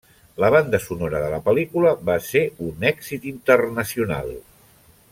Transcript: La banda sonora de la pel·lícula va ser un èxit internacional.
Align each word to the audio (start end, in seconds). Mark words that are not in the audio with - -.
La 0.43 0.47
banda 0.53 0.77
sonora 0.85 1.19
de 1.23 1.27
la 1.33 1.39
pel·lícula 1.49 1.91
va 2.09 2.15
ser 2.31 2.43
un 2.71 2.89
èxit 2.93 3.31
internacional. 3.35 4.35